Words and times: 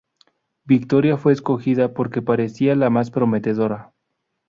Victoria 0.65 1.15
fue 1.15 1.31
escogida 1.31 1.93
porque 1.93 2.23
parecía 2.23 2.75
la 2.75 2.89
más 2.89 3.11
prometedora. 3.11 3.93